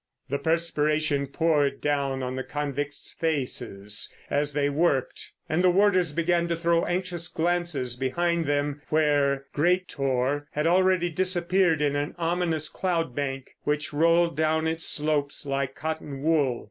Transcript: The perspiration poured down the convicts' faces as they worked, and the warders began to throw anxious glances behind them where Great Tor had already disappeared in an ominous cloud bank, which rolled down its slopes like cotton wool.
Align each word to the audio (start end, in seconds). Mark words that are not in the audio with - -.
The 0.29 0.39
perspiration 0.39 1.27
poured 1.27 1.79
down 1.79 2.35
the 2.35 2.43
convicts' 2.43 3.13
faces 3.13 4.11
as 4.31 4.53
they 4.53 4.67
worked, 4.67 5.31
and 5.47 5.63
the 5.63 5.69
warders 5.69 6.11
began 6.11 6.47
to 6.47 6.55
throw 6.55 6.85
anxious 6.85 7.27
glances 7.27 7.95
behind 7.95 8.47
them 8.47 8.81
where 8.89 9.45
Great 9.53 9.87
Tor 9.87 10.47
had 10.53 10.65
already 10.65 11.11
disappeared 11.11 11.83
in 11.83 11.95
an 11.95 12.15
ominous 12.17 12.67
cloud 12.67 13.13
bank, 13.13 13.51
which 13.63 13.93
rolled 13.93 14.35
down 14.35 14.65
its 14.65 14.87
slopes 14.87 15.45
like 15.45 15.75
cotton 15.75 16.23
wool. 16.23 16.59